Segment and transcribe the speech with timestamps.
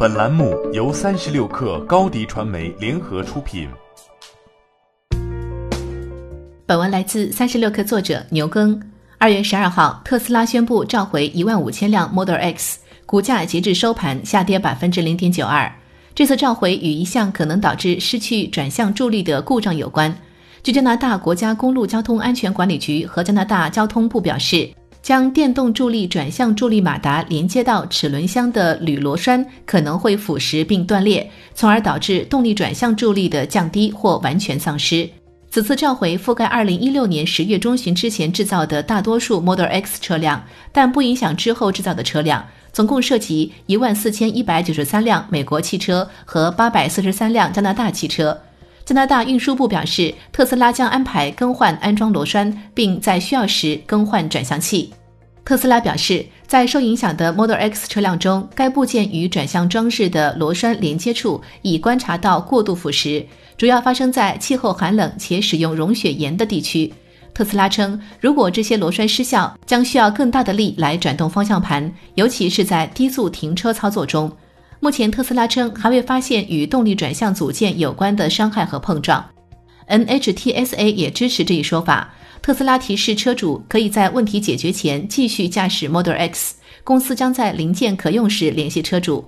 [0.00, 3.68] 本栏目由三十六氪高低传媒联合出品。
[6.64, 8.80] 本文来自三十六氪作者牛耕。
[9.18, 15.68] 二月十二号，特斯拉宣布召回一万五千辆 Model X，股价截至收盘下跌百分之零点九二。
[16.14, 20.16] 这次召回与一项可能导致失去转向助力的故障有关。
[20.62, 24.70] 据加拿大国家公路交通安全管理局和加拿大交通部表示。
[25.02, 35.08] 将电动助力转向助力马达连接到齿轮箱的铝螺栓可能会腐蚀并断裂，从而导致动力转向助力的降低或完全丧失。
[35.50, 42.44] 此次召回覆盖2016年10月中旬之前制造的大多数 Model X 车辆，但不影响之后制造的车辆。
[42.70, 48.38] 总共涉及14,193辆美国汽车和843辆加拿大汽车。
[48.88, 54.90] 加拿大运输部表示，特斯拉将安排更换安装螺栓，并在需要时更换转向器。
[55.44, 63.22] 特斯拉表示，在受影响的 Model X 车辆中，该部件与转向装置的螺栓连接处已观察到过度腐蚀，
[63.58, 66.90] 主要发生在气候寒冷且使用溶雪盐的地区。
[67.34, 74.32] 特斯拉称，如果这些螺栓失效，将需要更大的力来转动方向盘，尤其是在低速停车操作中。
[74.80, 79.24] 目前，特斯拉称还未发现与动力转向组件有关的伤害和碰撞。
[79.88, 82.14] NHTSA 也支持这一说法。
[82.40, 86.54] 特斯拉提示车主可以在问题解决前继续驾驶 Model X，
[86.84, 89.24] 公司将在零件可用时联系车主。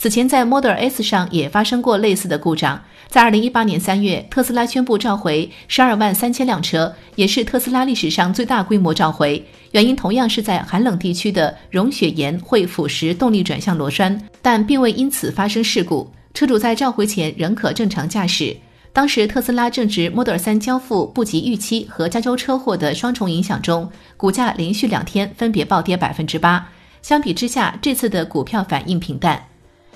[0.00, 2.82] 此前，在 Model S 上也发生过类似的故障。
[3.08, 9.46] 在2018年3月，特斯拉宣布召回12万三千辆车，也是特斯拉历史上最大规模召回。
[9.72, 16.10] 原因同样是在寒冷地区的溶血盐会腐蚀动力转向螺栓，但并未因此发生事故。
[16.32, 18.56] 车主在召回前仍可正常驾驶。
[18.94, 26.66] 当时特斯拉正值 Model 3交付不及预期和加州车祸的双重影响中，股价连续两天分别暴跌百分之八。
[27.02, 29.49] 相比之下，这次的股票反应平淡。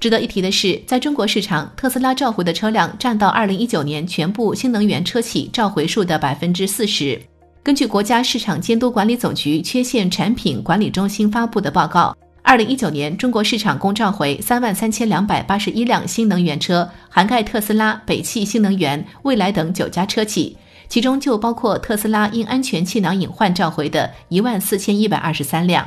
[0.00, 7.20] 值得一提的是，在中国市场，特斯拉召回的车辆占到2019年全部新能源车企召回数的百分之四十。
[7.64, 20.56] 根据国家市场监督管理总局缺陷产品管理中心发布的报告，2019年中国市场共召回3万3281辆新能源车，涵盖特斯拉、北汽新能源、蔚来等九家车企，
[20.88, 25.86] 其中就包括特斯拉因安全气囊隐患召回的一万四千一百二十三辆。